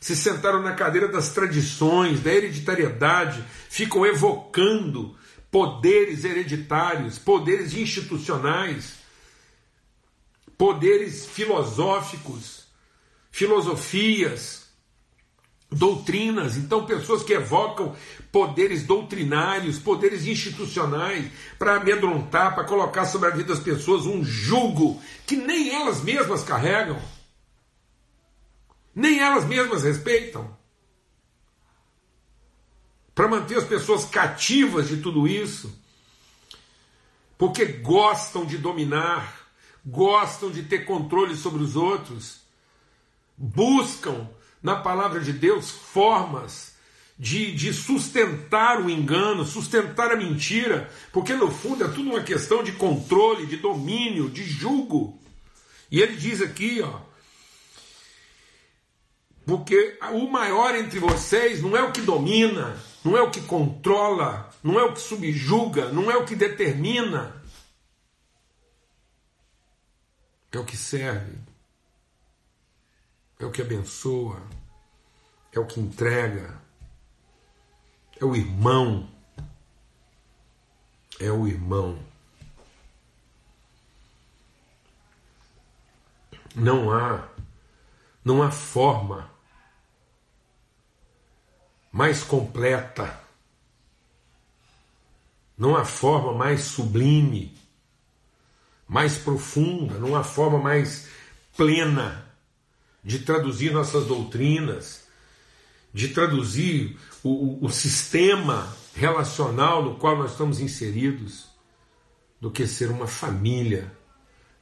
se 0.00 0.16
sentaram 0.16 0.60
na 0.60 0.72
cadeira 0.72 1.06
das 1.06 1.28
tradições, 1.28 2.18
da 2.18 2.34
hereditariedade, 2.34 3.44
ficam 3.70 4.04
evocando 4.04 5.16
poderes 5.48 6.24
hereditários, 6.24 7.16
poderes 7.16 7.74
institucionais, 7.74 8.94
poderes 10.58 11.26
filosóficos, 11.26 12.66
filosofias, 13.30 14.63
doutrinas, 15.74 16.56
então 16.56 16.86
pessoas 16.86 17.22
que 17.22 17.32
evocam 17.32 17.94
poderes 18.30 18.84
doutrinários, 18.84 19.78
poderes 19.78 20.26
institucionais, 20.26 21.30
para 21.58 21.76
amedrontar, 21.76 22.54
para 22.54 22.64
colocar 22.64 23.06
sobre 23.06 23.28
a 23.28 23.32
vida 23.34 23.54
das 23.54 23.62
pessoas 23.62 24.06
um 24.06 24.24
jugo 24.24 25.00
que 25.26 25.36
nem 25.36 25.74
elas 25.74 26.02
mesmas 26.02 26.42
carregam, 26.44 27.00
nem 28.94 29.18
elas 29.18 29.44
mesmas 29.44 29.82
respeitam. 29.82 30.56
Para 33.14 33.28
manter 33.28 33.58
as 33.58 33.64
pessoas 33.64 34.04
cativas 34.04 34.88
de 34.88 34.96
tudo 34.98 35.28
isso, 35.28 35.76
porque 37.38 37.64
gostam 37.64 38.44
de 38.44 38.58
dominar, 38.58 39.48
gostam 39.84 40.50
de 40.50 40.62
ter 40.62 40.84
controle 40.84 41.36
sobre 41.36 41.62
os 41.62 41.76
outros, 41.76 42.40
buscam 43.36 44.28
na 44.64 44.74
palavra 44.74 45.20
de 45.20 45.30
Deus 45.30 45.70
formas 45.70 46.72
de, 47.18 47.54
de 47.54 47.74
sustentar 47.74 48.80
o 48.80 48.88
engano, 48.88 49.44
sustentar 49.44 50.10
a 50.10 50.16
mentira, 50.16 50.90
porque 51.12 51.34
no 51.34 51.50
fundo 51.50 51.84
é 51.84 51.88
tudo 51.88 52.10
uma 52.10 52.22
questão 52.22 52.64
de 52.64 52.72
controle, 52.72 53.46
de 53.46 53.58
domínio, 53.58 54.30
de 54.30 54.42
julgo. 54.42 55.20
E 55.90 56.00
ele 56.00 56.16
diz 56.16 56.40
aqui, 56.40 56.80
ó, 56.80 56.98
porque 59.44 59.98
o 60.12 60.26
maior 60.30 60.74
entre 60.74 60.98
vocês 60.98 61.60
não 61.60 61.76
é 61.76 61.82
o 61.82 61.92
que 61.92 62.00
domina, 62.00 62.82
não 63.04 63.18
é 63.18 63.20
o 63.20 63.30
que 63.30 63.42
controla, 63.42 64.50
não 64.62 64.80
é 64.80 64.82
o 64.82 64.94
que 64.94 65.00
subjuga, 65.00 65.90
não 65.92 66.10
é 66.10 66.16
o 66.16 66.24
que 66.24 66.34
determina, 66.34 67.44
é 70.50 70.58
o 70.58 70.64
que 70.64 70.76
serve 70.76 71.53
é 73.38 73.44
o 73.44 73.50
que 73.50 73.62
abençoa, 73.62 74.40
é 75.52 75.58
o 75.58 75.66
que 75.66 75.80
entrega, 75.80 76.60
é 78.20 78.24
o 78.24 78.34
irmão. 78.34 79.08
É 81.20 81.30
o 81.30 81.46
irmão. 81.46 81.98
Não 86.54 86.90
há, 86.90 87.28
não 88.24 88.42
há 88.42 88.50
forma 88.50 89.30
mais 91.90 92.24
completa, 92.24 93.20
não 95.56 95.76
há 95.76 95.84
forma 95.84 96.32
mais 96.32 96.62
sublime, 96.62 97.56
mais 98.88 99.16
profunda, 99.16 99.98
não 99.98 100.16
há 100.16 100.24
forma 100.24 100.58
mais 100.58 101.08
plena 101.56 102.33
de 103.04 103.18
traduzir 103.18 103.72
nossas 103.72 104.06
doutrinas, 104.06 105.04
de 105.92 106.08
traduzir 106.08 106.98
o, 107.22 107.28
o, 107.28 107.64
o 107.66 107.70
sistema 107.70 108.74
relacional 108.94 109.84
no 109.84 109.96
qual 109.96 110.16
nós 110.16 110.32
estamos 110.32 110.58
inseridos, 110.58 111.46
do 112.40 112.50
que 112.50 112.66
ser 112.66 112.90
uma 112.90 113.06
família, 113.06 113.92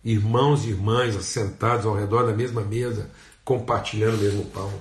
irmãos 0.05 0.65
e 0.65 0.71
irmãs 0.71 1.17
assentados 1.17 1.87
ao 1.87 1.95
redor 1.95 2.27
da 2.27 2.33
mesma 2.33 2.63
mesa, 2.63 3.11
compartilhando 3.45 4.17
o 4.17 4.23
mesmo 4.23 4.45
pão, 4.47 4.73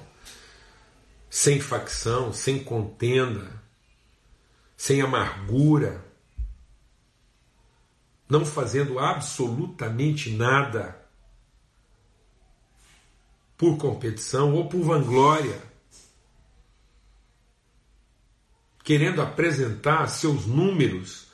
sem 1.30 1.60
facção, 1.60 2.34
sem 2.34 2.64
contenda, 2.64 3.62
sem 4.76 5.02
amargura, 5.02 6.04
não 8.28 8.46
fazendo 8.46 8.98
absolutamente 8.98 10.32
nada 10.32 11.01
por 13.62 13.78
competição 13.78 14.56
ou 14.56 14.68
por 14.68 14.82
vanglória, 14.82 15.62
querendo 18.84 19.22
apresentar 19.22 20.08
seus 20.08 20.48
números 20.48 21.28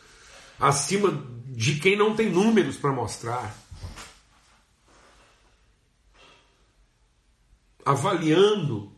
acima 0.60 1.10
de 1.46 1.80
quem 1.80 1.96
não 1.96 2.18
tem 2.18 2.30
números 2.30 2.76
para 2.76 2.92
mostrar. 2.92 3.56
Avaliando 7.86 8.92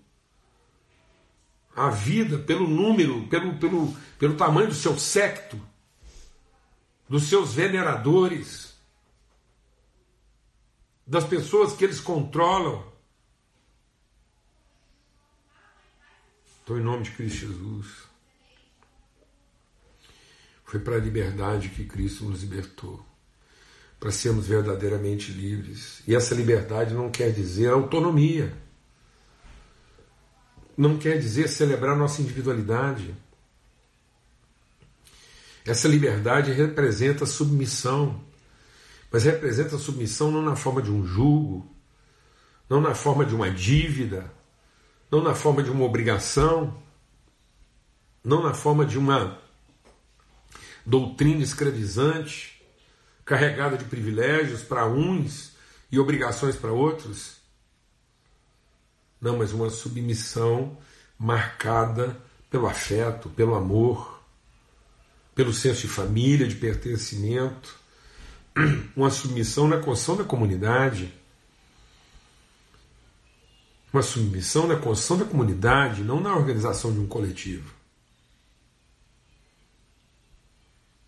a 1.75 1.91
vida 1.91 2.39
pelo 2.39 2.67
número, 2.67 3.27
pelo, 3.27 3.59
pelo, 3.59 3.95
pelo 4.17 4.37
tamanho 4.37 4.69
do 4.69 4.73
seu 4.73 4.97
secto, 4.97 5.61
dos 7.07 7.29
seus 7.29 7.53
veneradores, 7.53 8.73
das 11.05 11.25
pessoas 11.25 11.73
que 11.73 11.83
eles 11.83 11.99
controlam. 11.99 12.88
Então, 16.69 16.77
em 16.77 16.83
nome 16.83 17.01
de 17.01 17.09
Cristo 17.09 17.47
Jesus, 17.47 17.87
foi 20.63 20.79
para 20.79 20.97
a 20.97 20.99
liberdade 20.99 21.69
que 21.69 21.83
Cristo 21.83 22.25
nos 22.25 22.43
libertou, 22.43 23.03
para 23.99 24.11
sermos 24.11 24.45
verdadeiramente 24.45 25.31
livres. 25.31 26.03
E 26.07 26.13
essa 26.13 26.35
liberdade 26.35 26.93
não 26.93 27.09
quer 27.09 27.31
dizer 27.31 27.71
autonomia, 27.71 28.55
não 30.77 30.99
quer 30.99 31.17
dizer 31.17 31.47
celebrar 31.47 31.97
nossa 31.97 32.21
individualidade. 32.21 33.15
Essa 35.65 35.87
liberdade 35.87 36.51
representa 36.51 37.25
submissão, 37.25 38.23
mas 39.11 39.23
representa 39.23 39.75
submissão 39.79 40.29
não 40.29 40.43
na 40.43 40.55
forma 40.55 40.83
de 40.83 40.91
um 40.91 41.03
jugo, 41.03 41.67
não 42.69 42.79
na 42.79 42.93
forma 42.93 43.25
de 43.25 43.33
uma 43.33 43.49
dívida, 43.49 44.37
não 45.11 45.21
na 45.21 45.33
forma 45.33 45.63
de 45.63 45.71
uma 45.71 45.85
obrigação, 45.85 46.77
não 48.23 48.43
na 48.43 48.53
forma 48.53 48.85
de 48.85 48.97
uma 48.97 49.39
doutrina 50.85 51.43
escravizante, 51.43 52.61
carregada 53.25 53.77
de 53.77 53.85
privilégios 53.85 54.61
para 54.61 54.87
uns 54.87 55.51
e 55.91 55.99
obrigações 55.99 56.55
para 56.55 56.71
outros. 56.71 57.37
Não, 59.21 59.37
mas 59.37 59.51
uma 59.51 59.69
submissão 59.69 60.77
marcada 61.17 62.17
pelo 62.49 62.67
afeto, 62.67 63.29
pelo 63.29 63.55
amor, 63.55 64.23
pelo 65.35 65.53
senso 65.53 65.81
de 65.81 65.87
família, 65.87 66.47
de 66.47 66.55
pertencimento, 66.55 67.75
uma 68.95 69.09
submissão 69.09 69.67
na 69.67 69.77
construção 69.77 70.17
da 70.17 70.23
comunidade, 70.23 71.13
uma 73.91 74.01
submissão 74.01 74.67
na 74.67 74.75
construção 74.75 75.17
da 75.17 75.25
comunidade, 75.25 76.03
não 76.03 76.19
na 76.19 76.35
organização 76.35 76.93
de 76.93 76.99
um 76.99 77.07
coletivo. 77.07 77.73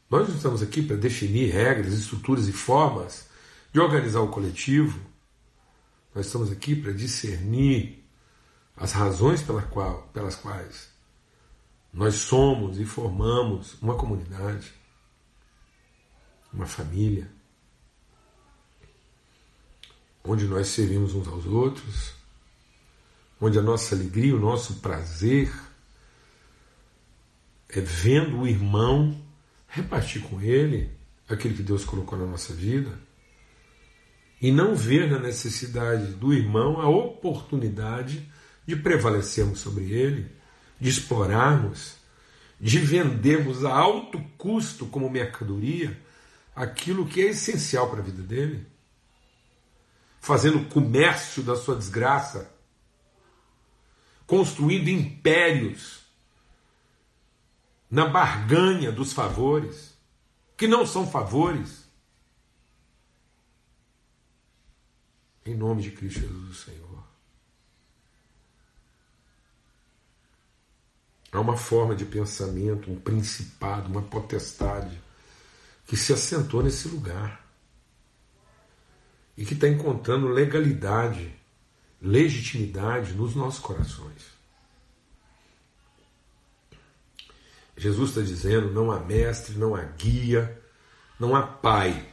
Nós 0.09 0.27
não 0.27 0.35
estamos 0.35 0.61
aqui 0.61 0.81
para 0.81 0.97
definir 0.97 1.51
regras, 1.53 1.93
estruturas 1.93 2.47
e 2.47 2.51
formas 2.51 3.27
de 3.71 3.79
organizar 3.79 4.19
o 4.19 4.27
coletivo. 4.27 4.99
Nós 6.13 6.25
estamos 6.25 6.51
aqui 6.51 6.75
para 6.75 6.91
discernir 6.91 8.03
as 8.75 8.91
razões 8.91 9.41
pela 9.41 9.61
qual, 9.61 10.09
pelas 10.13 10.35
quais 10.35 10.91
nós 11.93 12.15
somos 12.15 12.79
e 12.79 12.85
formamos 12.85 13.75
uma 13.81 13.95
comunidade, 13.95 14.73
uma 16.51 16.65
família, 16.65 17.29
onde 20.23 20.45
nós 20.45 20.67
servimos 20.67 21.13
uns 21.13 21.27
aos 21.27 21.45
outros, 21.45 22.13
onde 23.41 23.57
a 23.57 23.61
nossa 23.61 23.95
alegria, 23.95 24.35
o 24.35 24.39
nosso 24.39 24.75
prazer 24.75 25.51
é 27.67 27.81
vendo 27.81 28.41
o 28.41 28.47
irmão 28.47 29.19
repartir 29.67 30.21
com 30.21 30.39
ele 30.39 30.91
aquilo 31.27 31.55
que 31.55 31.63
Deus 31.63 31.83
colocou 31.83 32.19
na 32.19 32.25
nossa 32.25 32.53
vida 32.53 32.91
e 34.39 34.51
não 34.51 34.75
ver 34.75 35.09
na 35.09 35.17
necessidade 35.17 36.13
do 36.13 36.31
irmão 36.31 36.79
a 36.79 36.87
oportunidade 36.87 38.29
de 38.65 38.75
prevalecermos 38.75 39.59
sobre 39.59 39.91
ele, 39.91 40.31
de 40.79 40.89
explorarmos, 40.89 41.95
de 42.59 42.77
vendermos 42.77 43.65
a 43.65 43.73
alto 43.73 44.21
custo 44.37 44.85
como 44.85 45.09
mercadoria 45.09 45.99
aquilo 46.55 47.07
que 47.07 47.21
é 47.21 47.29
essencial 47.29 47.89
para 47.89 47.99
a 47.99 48.03
vida 48.03 48.21
dele, 48.21 48.67
fazendo 50.19 50.65
comércio 50.65 51.41
da 51.41 51.55
sua 51.55 51.75
desgraça 51.75 52.50
construindo 54.31 54.87
impérios 54.87 56.03
na 57.89 58.07
barganha 58.07 58.89
dos 58.89 59.11
favores, 59.11 59.93
que 60.55 60.67
não 60.67 60.85
são 60.85 61.05
favores. 61.05 61.85
Em 65.45 65.53
nome 65.53 65.81
de 65.81 65.91
Cristo 65.91 66.21
Jesus, 66.21 66.59
Senhor. 66.59 67.03
Há 71.33 71.41
uma 71.41 71.57
forma 71.57 71.93
de 71.93 72.05
pensamento, 72.05 72.89
um 72.89 73.01
principado, 73.01 73.89
uma 73.89 74.01
potestade 74.01 74.97
que 75.85 75.97
se 75.97 76.13
assentou 76.13 76.63
nesse 76.63 76.87
lugar 76.87 77.45
e 79.35 79.43
que 79.43 79.55
está 79.55 79.67
encontrando 79.67 80.29
legalidade 80.29 81.40
legitimidade 82.01 83.13
nos 83.13 83.35
nossos 83.35 83.59
corações. 83.59 84.31
Jesus 87.77 88.09
está 88.09 88.21
dizendo: 88.21 88.71
não 88.71 88.91
há 88.91 88.99
mestre, 88.99 89.57
não 89.57 89.75
há 89.75 89.83
guia, 89.83 90.61
não 91.19 91.35
há 91.35 91.43
pai. 91.43 92.09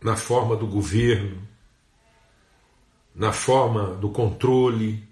Na 0.00 0.16
forma 0.16 0.56
do 0.56 0.66
governo, 0.66 1.46
na 3.14 3.32
forma 3.32 3.94
do 3.94 4.10
controle, 4.10 5.08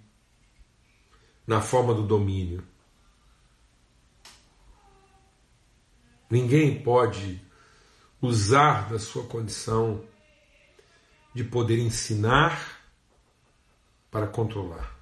na 1.46 1.61
forma 1.61 1.94
do 1.94 2.03
domínio. 2.03 2.62
Ninguém 6.29 6.83
pode 6.83 7.40
usar 8.20 8.90
da 8.90 8.98
sua 8.98 9.25
condição 9.25 10.05
de 11.35 11.45
poder 11.45 11.79
ensinar 11.79 12.81
para 14.11 14.27
controlar. 14.27 14.97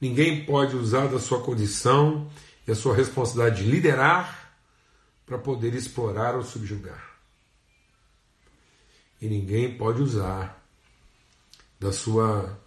Ninguém 0.00 0.44
pode 0.44 0.76
usar 0.76 1.06
da 1.06 1.18
sua 1.18 1.42
condição 1.42 2.30
e 2.66 2.72
a 2.72 2.74
sua 2.74 2.94
responsabilidade 2.94 3.62
de 3.62 3.70
liderar 3.70 4.56
para 5.24 5.38
poder 5.38 5.74
explorar 5.74 6.34
ou 6.34 6.42
subjugar. 6.42 7.16
E 9.20 9.28
ninguém 9.28 9.78
pode 9.78 10.02
usar 10.02 10.62
da 11.78 11.92
sua 11.92 12.60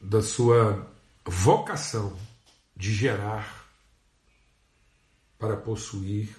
da 0.00 0.22
sua 0.22 0.90
vocação 1.24 2.16
de 2.76 2.92
gerar 2.92 3.66
para 5.38 5.56
possuir, 5.56 6.36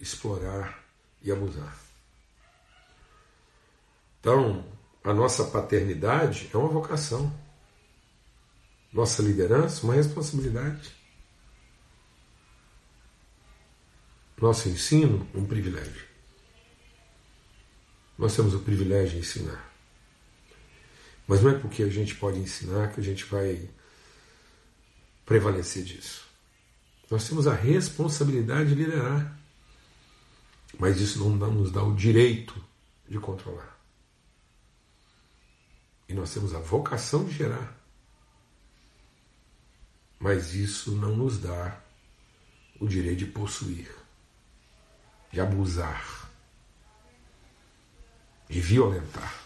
explorar 0.00 0.82
e 1.22 1.30
abusar. 1.30 1.83
Então, 4.24 4.64
a 5.04 5.12
nossa 5.12 5.44
paternidade 5.44 6.48
é 6.50 6.56
uma 6.56 6.70
vocação. 6.70 7.30
Nossa 8.90 9.20
liderança, 9.20 9.84
uma 9.84 9.92
responsabilidade. 9.92 10.94
Nosso 14.40 14.66
ensino, 14.70 15.28
um 15.34 15.44
privilégio. 15.44 16.06
Nós 18.16 18.34
temos 18.34 18.54
o 18.54 18.60
privilégio 18.60 19.10
de 19.10 19.18
ensinar. 19.18 19.70
Mas 21.28 21.42
não 21.42 21.50
é 21.50 21.58
porque 21.58 21.82
a 21.82 21.90
gente 21.90 22.14
pode 22.14 22.38
ensinar 22.38 22.94
que 22.94 23.00
a 23.00 23.04
gente 23.04 23.26
vai 23.26 23.68
prevalecer 25.26 25.84
disso. 25.84 26.26
Nós 27.10 27.28
temos 27.28 27.46
a 27.46 27.52
responsabilidade 27.52 28.70
de 28.70 28.74
liderar. 28.74 29.38
Mas 30.78 30.98
isso 30.98 31.18
não 31.18 31.52
nos 31.52 31.70
dá 31.70 31.82
o 31.82 31.94
direito 31.94 32.54
de 33.06 33.18
controlar. 33.18 33.73
E 36.08 36.14
nós 36.14 36.32
temos 36.32 36.54
a 36.54 36.58
vocação 36.58 37.24
de 37.24 37.32
gerar. 37.32 37.74
Mas 40.18 40.54
isso 40.54 40.92
não 40.92 41.16
nos 41.16 41.38
dá 41.38 41.80
o 42.80 42.86
direito 42.86 43.20
de 43.20 43.26
possuir, 43.26 43.94
de 45.32 45.40
abusar, 45.40 46.30
de 48.48 48.60
violentar, 48.60 49.42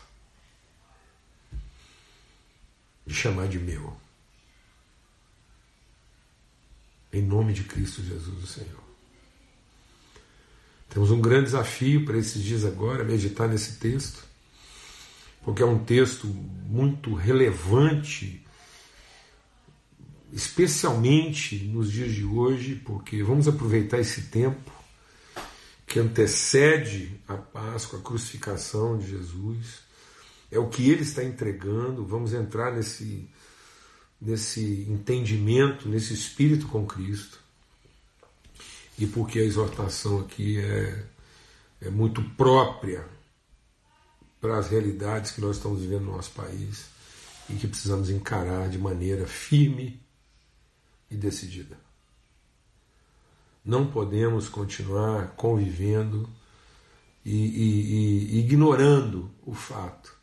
de 3.07 3.15
chamar 3.15 3.49
de 3.49 3.59
meu. 3.59 3.97
Em 7.13 7.23
nome 7.23 7.53
de 7.53 7.65
Cristo 7.65 8.03
Jesus, 8.03 8.45
o 8.45 8.47
Senhor. 8.47 8.83
Temos 10.91 11.11
um 11.11 11.21
grande 11.21 11.47
desafio 11.47 12.05
para 12.05 12.19
esses 12.19 12.43
dias 12.43 12.65
agora, 12.65 13.05
meditar 13.05 13.49
nesse 13.49 13.79
texto 13.79 14.28
porque 15.49 15.63
é 15.63 15.67
um 15.67 15.83
texto 15.83 16.27
muito 16.27 17.15
relevante, 17.15 18.45
especialmente 20.31 21.57
nos 21.65 21.91
dias 21.91 22.13
de 22.13 22.23
hoje, 22.23 22.75
porque 22.75 23.23
vamos 23.23 23.49
aproveitar 23.49 23.99
esse 23.99 24.25
tempo 24.25 24.71
que 25.87 25.99
antecede 25.99 27.19
a 27.27 27.35
Páscoa, 27.35 27.99
a 27.99 28.03
crucificação 28.03 28.99
de 28.99 29.09
Jesus, 29.09 29.79
é 30.53 30.59
o 30.59 30.69
que 30.69 30.91
ele 30.91 31.01
está 31.01 31.25
entregando. 31.25 32.05
Vamos 32.05 32.35
entrar 32.35 32.71
nesse, 32.75 33.27
nesse 34.21 34.87
entendimento, 34.87 35.89
nesse 35.89 36.13
espírito 36.13 36.67
com 36.67 36.85
Cristo. 36.87 37.39
E 38.99 39.07
porque 39.07 39.39
a 39.39 39.45
exortação 39.45 40.21
aqui 40.21 40.61
é, 40.61 41.07
é 41.81 41.89
muito 41.89 42.23
própria 42.37 43.17
para 44.41 44.59
as 44.59 44.69
realidades 44.69 45.31
que 45.31 45.41
nós 45.41 45.57
estamos 45.57 45.81
vivendo 45.81 46.05
no 46.05 46.17
nosso 46.17 46.31
país 46.31 46.87
e 47.49 47.55
que 47.55 47.67
precisamos 47.67 48.11
encarar 48.11 48.69
de 48.69 48.79
maneira 48.79 49.27
firme 49.27 50.01
e 51.11 51.17
decidida. 51.17 51.79
Não 53.65 53.91
podemos 53.91 54.49
continuar 54.49 55.35
convivendo 55.35 56.29
e, 57.25 57.35
e, 57.35 58.37
e 58.37 58.39
ignorando 58.41 59.31
o 59.45 59.55
fato 59.55 60.17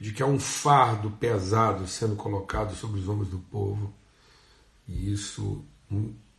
de 0.00 0.12
que 0.12 0.22
há 0.22 0.26
um 0.26 0.40
fardo 0.40 1.10
pesado 1.12 1.86
sendo 1.86 2.16
colocado 2.16 2.74
sobre 2.74 3.00
os 3.00 3.08
ombros 3.08 3.28
do 3.28 3.38
povo, 3.38 3.94
e 4.88 5.12
isso 5.12 5.64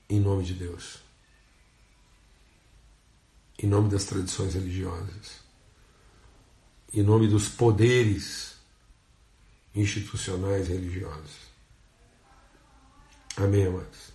em 0.10 0.20
nome 0.20 0.44
de 0.44 0.54
Deus, 0.54 1.00
em 3.58 3.68
nome 3.68 3.90
das 3.90 4.04
tradições 4.04 4.54
religiosas, 4.54 5.43
em 6.94 7.02
nome 7.02 7.28
dos 7.28 7.50
poderes 7.50 8.56
institucionais 9.76 10.68
religiosos. 10.68 11.44
Amém, 13.36 13.66
amados? 13.66 14.14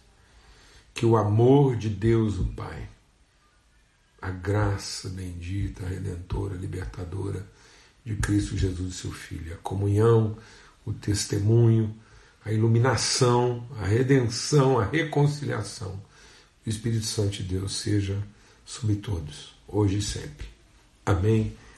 Que 0.95 1.05
o 1.05 1.17
amor 1.17 1.77
de 1.77 1.89
Deus, 1.89 2.39
o 2.39 2.45
Pai, 2.45 2.89
a 4.21 4.31
graça 4.31 5.09
bendita, 5.09 5.87
redentora, 5.87 6.55
libertadora 6.55 7.47
de 8.05 8.17
Cristo 8.17 8.57
Jesus, 8.57 8.97
seu 8.97 9.13
Filho, 9.13 9.55
a 9.55 9.59
comunhão, 9.59 10.39
o 10.87 10.93
testemunho, 10.93 11.95
a 12.45 12.53
iluminação, 12.53 13.69
a 13.81 13.87
redenção, 13.87 14.79
a 14.79 14.85
reconciliação 14.85 16.01
o 16.69 16.71
Espírito 16.71 17.07
Santo 17.07 17.31
de 17.31 17.45
Deus 17.45 17.77
seja 17.77 18.23
sobre 18.67 18.97
todos, 18.97 19.55
hoje 19.67 19.99
e 19.99 20.03
sempre. 20.03 20.47
Amém. 21.07 21.57